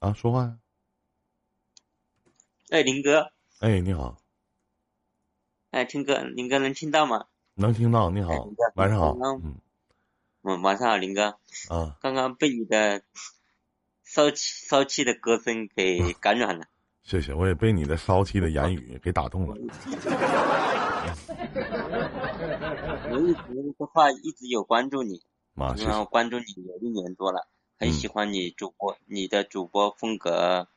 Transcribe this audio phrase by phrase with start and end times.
[0.00, 0.58] 啊，说话呀。
[2.70, 3.30] 哎，林哥。
[3.58, 4.16] 哎，你好。
[5.72, 7.26] 哎，听哥，林哥能听到吗？
[7.54, 8.08] 能听到。
[8.10, 8.32] 你好，
[8.76, 9.12] 晚上好。
[9.44, 9.56] 嗯。
[10.40, 11.38] 嗯，晚上好，林哥。
[11.68, 11.98] 啊。
[12.00, 13.02] 刚刚被你的
[14.02, 16.64] 骚气骚气的歌声给感染了。
[17.02, 19.54] 谢谢，我也被你的骚气的言语给打动了。
[23.12, 25.20] 我一直的话一直有关注你，
[25.54, 27.46] 然后关注你有一年多了，
[27.80, 30.68] 很喜欢你主播，你的主播风格，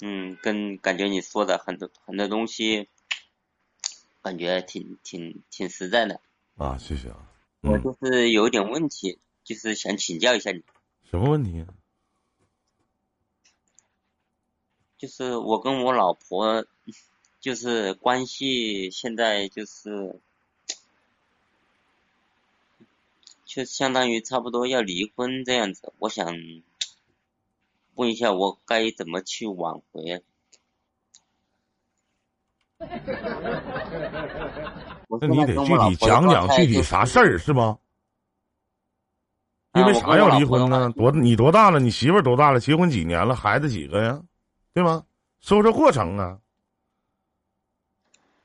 [0.00, 2.88] 嗯，跟感觉你说的很多很多东西，
[4.20, 6.20] 感觉挺挺挺实在的。
[6.56, 7.30] 啊，谢谢啊。
[7.60, 10.64] 我就是有一点问题，就是想请教一下你。
[11.08, 11.64] 什么问题？
[14.98, 16.66] 就是我跟我老婆。
[17.38, 20.20] 就是关系现在就是，
[23.54, 25.92] 就相当于差不多要离婚这样子。
[25.98, 26.26] 我想
[27.96, 30.24] 问一下，我该怎么去挽回？
[32.78, 32.88] 那
[35.28, 37.78] 你得具体讲讲具体啥事儿是吗？
[39.74, 40.90] 因为啥要离婚呢？
[40.92, 41.78] 多你多大了？
[41.78, 42.58] 你媳妇儿多大了？
[42.58, 43.36] 结婚几年了？
[43.36, 44.22] 孩子几个呀？
[44.72, 45.04] 对吗？
[45.40, 46.38] 说说过程啊。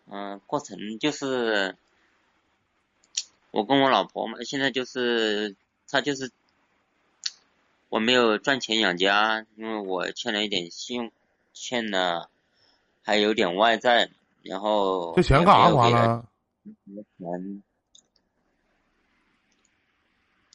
[0.10, 1.78] 嗯，过程就是
[3.58, 5.56] 我跟我老婆嘛，现在就是
[5.90, 6.32] 她就是
[7.90, 11.12] 我没有赚钱养家，因为我欠了一点信用，
[11.54, 12.30] 欠了
[13.02, 14.12] 还有点外债，
[14.44, 16.28] 然后这钱干啥花了？
[17.10, 17.64] 钱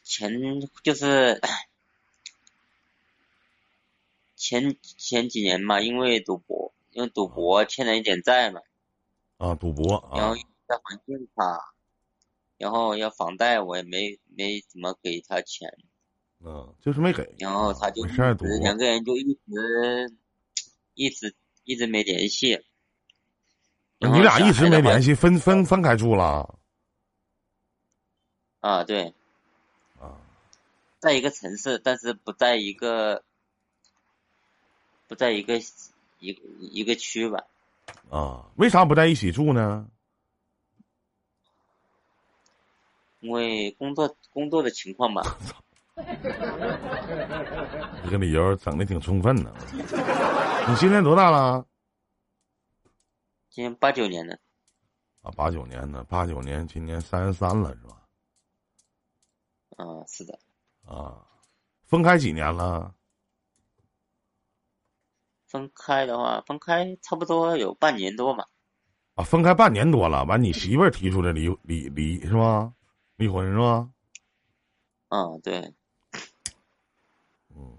[0.05, 1.41] 钱就是
[4.37, 8.61] 前前几年嘛，因为赌博，因为赌博欠了一点债嘛。
[9.39, 10.37] 啊，赌博，然后
[10.69, 11.75] 在还信用卡，
[12.63, 15.69] 然后要房贷，我也没没怎么给他钱，
[16.45, 20.15] 嗯，就是没给，然后他就两个人就一直
[20.95, 22.63] 一直一直没联系，
[23.99, 26.57] 你俩一直没联系，分分分开住了，
[28.61, 29.13] 啊，对，
[29.99, 30.23] 啊，
[31.01, 33.25] 在一个城市，但是不在一个
[35.09, 35.59] 不在一个
[36.21, 36.39] 一
[36.71, 37.45] 一个区吧。
[38.09, 39.89] 啊，为啥不在一起住呢？
[43.23, 45.23] 因为工作工作的情况吧。
[48.05, 49.55] 这个理由整的挺充分呢。
[50.69, 51.65] 你今年多大了？
[53.49, 54.37] 今年八九年的。
[55.23, 58.03] 啊，八九年的，八九年，今年三十三了，是吧？
[59.77, 60.37] 啊，是的。
[60.85, 61.25] 啊，
[61.85, 62.93] 分开几年了？
[65.47, 68.45] 分开的话，分开差不多有半年多嘛。
[69.15, 72.73] 啊，分开半年多了，完你媳妇儿提出来离离离是吧？
[73.23, 73.89] 离婚是吧？
[75.11, 75.73] 嗯，对。
[77.55, 77.79] 嗯。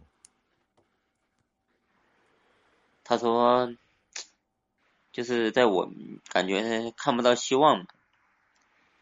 [3.03, 3.75] 他说，
[5.11, 5.91] 就是在我
[6.29, 7.85] 感觉看不到希望。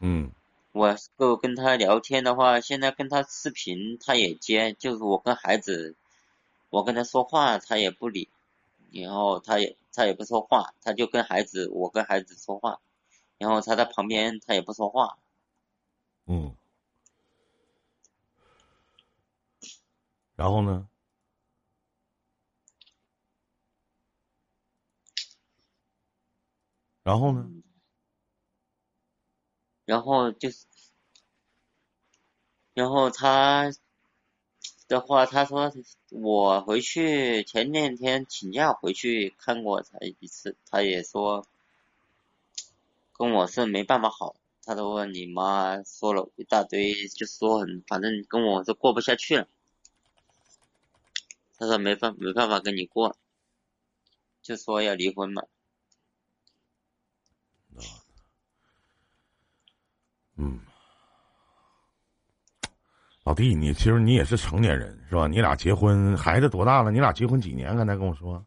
[0.00, 0.32] 嗯。
[0.72, 5.94] 我够跟他聊天的话，现在跟他视频他也接，就是我跟孩子，
[6.70, 8.28] 我跟他说话他也不理。
[8.90, 12.80] 然后他也他也不说话，他就跟孩子，我跟孩子说话，
[13.38, 15.18] 然后他在旁边他也不说话。
[16.26, 16.56] 嗯。
[20.36, 20.88] 然后呢？
[27.02, 27.48] 然后呢？
[29.84, 30.66] 然后就是，
[32.74, 33.72] 然后他。
[34.88, 35.72] 的话，他说
[36.10, 41.46] 我回去前两天请假回去看过他一次，他也说
[43.14, 44.36] 跟我是没办法好。
[44.64, 49.48] 他说你妈说了一大堆，就说很反正跟我是过不下去了。
[51.58, 53.16] 他说没办没办法跟你过，
[54.40, 55.42] 就说要离婚嘛。
[60.36, 60.60] 嗯。
[63.24, 65.28] 老弟，你其实你也是成年人是吧？
[65.28, 66.90] 你俩结婚，孩子多大了？
[66.90, 67.76] 你俩结婚几年？
[67.76, 68.44] 刚才跟我说。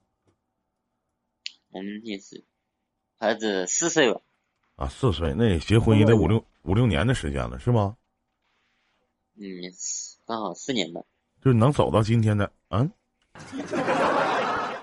[1.69, 2.45] 我们也是，
[3.17, 4.21] 孩子四岁吧。
[4.75, 7.95] 啊，四岁，那也结婚也得五六五六年的时间了，是吗？
[9.35, 9.45] 嗯，
[10.25, 11.01] 刚好四年吧。
[11.41, 12.91] 就是能走到今天的，嗯。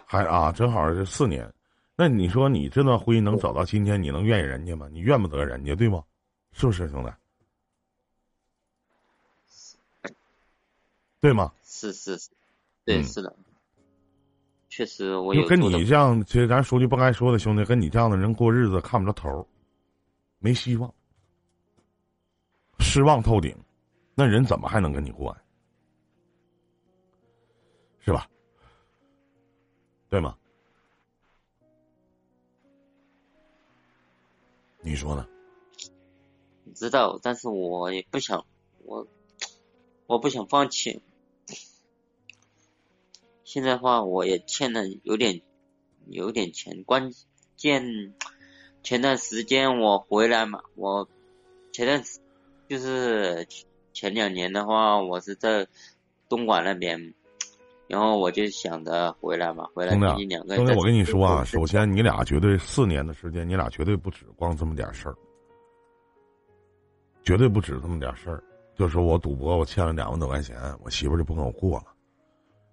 [0.06, 1.52] 还啊，正好是四年。
[1.96, 4.88] 那你说你这段婚姻能走到今天，你能怨人家吗？
[4.92, 6.02] 你怨不得人家，对吗？
[6.52, 7.10] 是不是，兄弟？
[11.20, 11.52] 对吗？
[11.62, 12.30] 是是是，
[12.84, 13.34] 对是的，
[14.68, 15.46] 确实我有。
[15.46, 19.46] 跟你这样，其实咱说句不该说的，兄弟，跟你这样的人过日子看不着头
[20.42, 20.92] 没希望，
[22.80, 23.56] 失望透顶，
[24.16, 25.42] 那人怎么还能跟你过呀？
[28.00, 28.28] 是吧？
[30.10, 30.36] 对吗？
[34.80, 35.28] 你说呢？
[36.74, 38.44] 知道，但是我也不想，
[38.84, 39.06] 我
[40.08, 41.04] 我不想放弃。
[43.44, 45.40] 现在话，我也欠了有点
[46.06, 47.12] 有点钱，关
[47.54, 48.12] 键
[48.82, 51.08] 前段时间我回来嘛，我
[51.73, 52.02] 前段
[52.69, 53.46] 就是
[53.93, 55.67] 前两年的话，我是在
[56.29, 57.14] 东莞那边，
[57.87, 60.56] 然后我就想着回来嘛，回来跟你两个。
[60.56, 65.17] 兄弟，我跟你说啊，首先你俩绝对四年的时间，你俩绝对不止光这么点事儿。
[67.23, 68.43] 绝对不止这么点事儿，
[68.76, 71.85] 就是我赌博，我欠了两万多块钱，我媳妇就不跟我过了。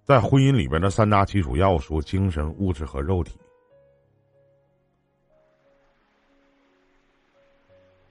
[0.04, 3.38] 在婚姻里边的三大基础要素：精神、物质和肉体。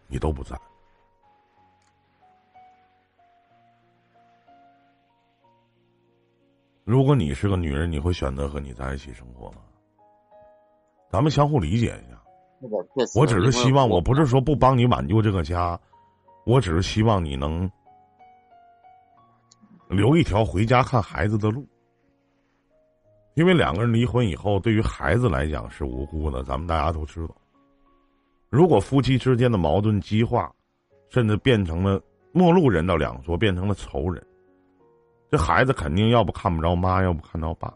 [0.09, 0.59] 你都不在。
[6.83, 9.61] 如果你是个女人，你会选择和你在一起生活吗？
[11.11, 12.19] 咱们相互理解一下。
[13.15, 15.79] 我只是希望，我不是说不帮你挽救这个家。
[16.45, 17.69] 我只是希望你能
[19.87, 21.63] 留一条回家看孩子的路，
[23.35, 26.43] 因为两个人离婚以后，对于孩子来讲是无辜的。
[26.43, 27.35] 咱们大家都知道，
[28.49, 30.51] 如果夫妻之间的矛盾激化，
[31.09, 32.01] 甚至变成了
[32.31, 34.25] 陌路人到两说，变成了仇人，
[35.29, 37.71] 这孩子肯定要不看不着妈，要不看到爸。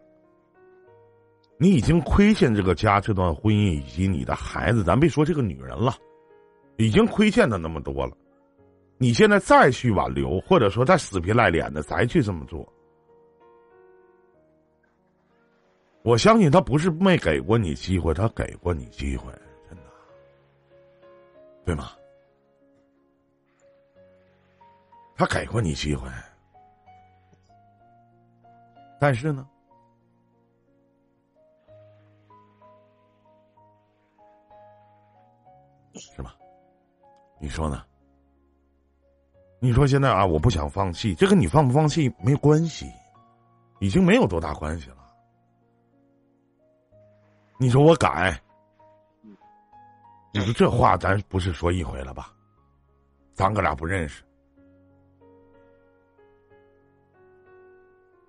[1.60, 5.96] 你已经亏欠这个家、这段婚姻以及你的孩子，咱别说这个女人了，
[6.78, 8.18] 已经亏欠的那么多了。
[8.98, 12.68] 你现在再去挽留，或者说再死皮赖脸的再去这么做，
[16.02, 19.32] 我相信他不是没给过你机会，他给过你机会，
[21.66, 21.92] 对吗？
[25.16, 26.10] 他给过你机会，
[29.00, 29.48] 但是呢，
[35.94, 36.36] 是吧？
[37.40, 37.86] 你说呢？
[39.60, 42.92] 你说现在啊，我不想放弃，这跟你放不放弃没关系，
[43.80, 44.98] 已经没有多大关系了。
[47.58, 48.38] 你说我改，
[50.34, 52.34] 你说这话咱不是说一回了吧？
[53.34, 54.24] 咱哥俩不认识，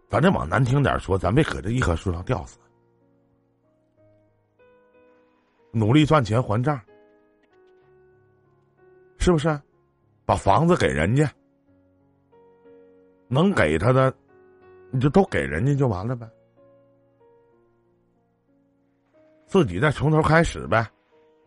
[0.09, 2.59] 反正往难听点说，咱别搁这一棵树上吊死。
[5.73, 6.81] 努力赚钱还账，
[9.19, 9.61] 是不是？
[10.25, 11.31] 把房子给人家，
[13.29, 14.15] 能给他的，
[14.91, 16.27] 你就都给人家就完了呗。
[19.47, 20.91] 自己再从头开始呗，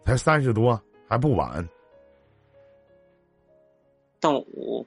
[0.08, 1.68] 才三十多还不晚。
[4.22, 4.86] 但我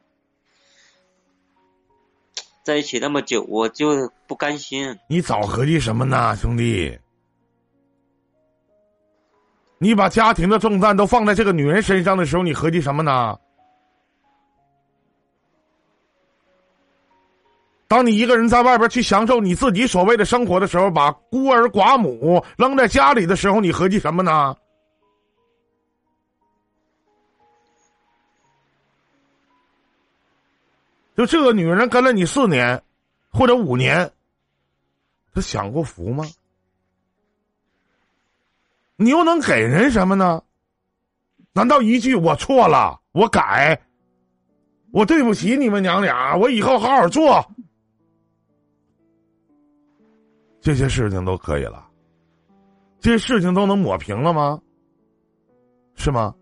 [2.64, 4.98] 在一起那么久，我就不甘心。
[5.08, 6.98] 你早合计什么呢，兄弟？
[9.76, 13.38] 你把家庭的重担都放在这个女人身上的时候，你合计什么呢？
[17.88, 24.56] 当你一个人在外边去享受你自己所谓的生活的时候，把孤儿寡母扔在家里的时候，你合计什么呢？
[31.20, 32.82] 就这个女人跟了你四年，
[33.28, 34.10] 或者五年，
[35.34, 36.24] 她享过福吗？
[38.96, 40.42] 你又能给人什么呢？
[41.52, 43.78] 难道一句“我错了，我改，
[44.92, 47.46] 我对不起你们娘俩，我以后好好做”？
[50.62, 51.86] 这些事情都可以了，
[52.98, 54.58] 这些事情都能抹平了吗？
[55.96, 56.34] 是吗？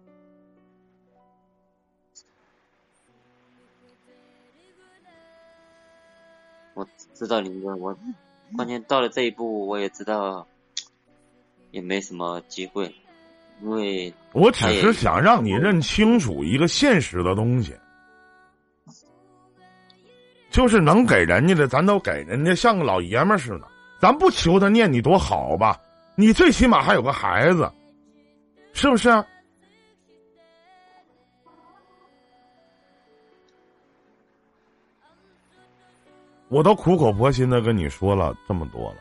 [7.19, 7.99] 知道林哥，我
[8.57, 10.47] 关键到了这一步，我也知道
[11.73, 12.95] 也没什么机会，
[13.61, 17.75] 因为我只是想让你认清楚一个现实的东西，
[20.49, 23.67] 就是能给人家的，咱都给人家，像个老爷们似的。
[24.01, 25.77] 咱不求他念你多好吧，
[26.15, 27.69] 你最起码还有个孩子，
[28.73, 29.09] 是不是？
[36.49, 38.97] 我都苦口婆心的跟你说了这么多了。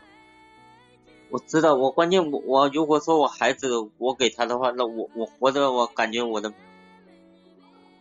[1.30, 6.52] 我知道，我关键我我如果说我孩子我给他的话，那我我活着我感觉我的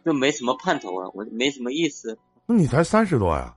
[0.06, 2.18] 就没什么盼头啊，我没什么意思。
[2.46, 3.56] 那你才三十多呀，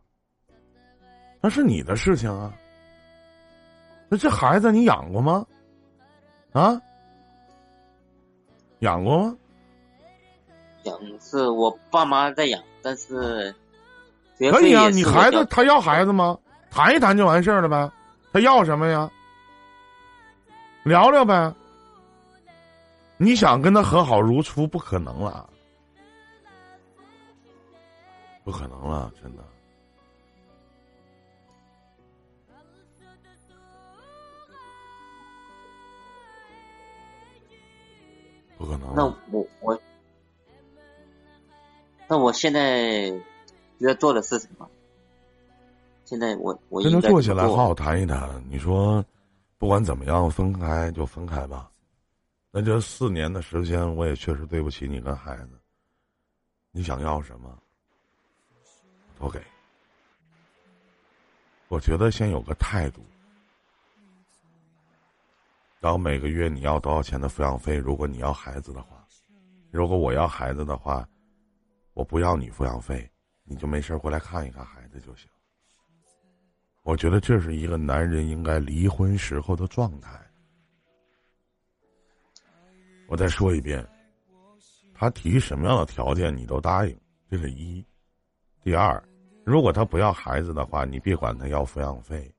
[1.40, 2.52] 那是你的事情啊。
[4.09, 5.47] 那这孩子你养过吗？
[6.52, 6.80] 啊，
[8.80, 9.37] 养过吗？
[10.82, 13.54] 养是我爸妈在养，但是
[14.49, 14.88] 可以啊。
[14.88, 16.38] 你孩子他要孩子吗？
[16.70, 17.90] 谈一谈就完事儿了呗。
[18.32, 19.11] 他要什么呀？
[20.85, 21.52] 聊聊呗。
[23.16, 25.47] 你想跟他和好如初，不可能了，
[28.44, 29.44] 不可能了，真的。
[38.56, 38.94] 不可能。
[38.94, 39.78] 那我我，
[42.09, 43.12] 那我现在
[43.88, 44.68] 要做的是什么？
[46.04, 48.28] 现在我我跟他坐下来好好谈一谈。
[48.49, 49.04] 你说，
[49.58, 51.70] 不管怎么样，分开就分开吧。
[52.50, 55.50] 那这四年的时间，我也确实对不起你跟孩子。
[56.72, 57.56] 你想要什么，
[59.18, 59.40] 都给。
[61.68, 63.00] 我觉得先有个态度。
[65.78, 67.76] 然后每个月你要多少钱的抚养费？
[67.76, 69.06] 如果你要孩子的话，
[69.70, 71.08] 如果我要孩子的话，
[71.94, 73.08] 我不要你抚养费，
[73.44, 75.28] 你就没事过来看一看孩子就行。
[76.82, 80.18] 我觉得这是一个男人应该离婚时候的状态。
[83.06, 83.87] 我再说一遍，
[84.94, 87.85] 他提什么样的条件你都答应，这是一。
[88.62, 89.02] 第二，
[89.44, 92.32] 如果他不要孩子的话，你别管他要抚养费，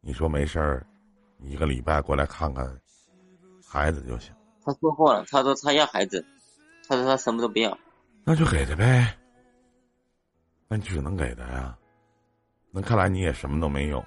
[0.00, 0.86] 你说没事儿。
[1.40, 2.80] 一个礼拜过来看看
[3.66, 4.32] 孩子就行。
[4.64, 6.24] 他说过了，他说他要孩子，
[6.88, 7.76] 他说他什么都不要，
[8.22, 9.18] 那就给他呗。
[10.74, 11.78] 那只能给他呀。
[12.70, 14.02] 那看来你也什么都没有。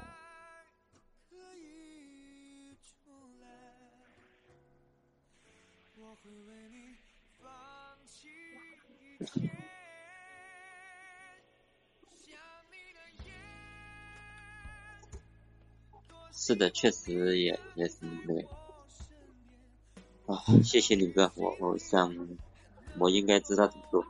[16.31, 18.47] 是的，确实也也是对。
[20.25, 22.11] 啊，谢谢李哥，我我想
[22.97, 24.03] 我应该知道怎么做。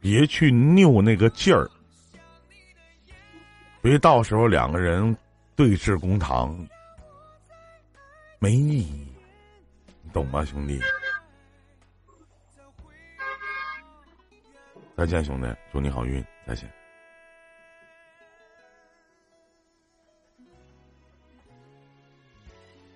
[0.00, 1.68] 别去拗那个劲儿，
[3.82, 5.16] 别到时候两个人
[5.56, 6.56] 对峙公堂，
[8.38, 9.06] 没意义，
[10.02, 10.80] 你懂吗，兄弟？
[14.96, 16.77] 再见，兄弟，祝你好运，再见。